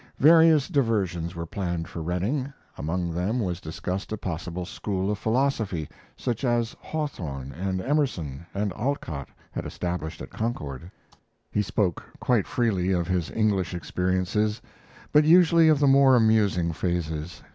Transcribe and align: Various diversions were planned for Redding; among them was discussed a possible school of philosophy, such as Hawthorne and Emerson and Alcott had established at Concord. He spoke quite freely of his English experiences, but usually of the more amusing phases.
Various 0.17 0.67
diversions 0.67 1.35
were 1.35 1.45
planned 1.45 1.87
for 1.87 2.01
Redding; 2.01 2.51
among 2.75 3.11
them 3.11 3.39
was 3.39 3.61
discussed 3.61 4.11
a 4.11 4.17
possible 4.17 4.65
school 4.65 5.11
of 5.11 5.19
philosophy, 5.19 5.87
such 6.17 6.43
as 6.43 6.75
Hawthorne 6.79 7.51
and 7.51 7.79
Emerson 7.81 8.47
and 8.51 8.73
Alcott 8.73 9.29
had 9.51 9.63
established 9.67 10.19
at 10.19 10.31
Concord. 10.31 10.89
He 11.51 11.61
spoke 11.61 12.01
quite 12.19 12.47
freely 12.47 12.91
of 12.91 13.07
his 13.07 13.29
English 13.29 13.75
experiences, 13.75 14.59
but 15.11 15.23
usually 15.23 15.67
of 15.67 15.77
the 15.77 15.85
more 15.87 16.15
amusing 16.15 16.73
phases. 16.73 17.43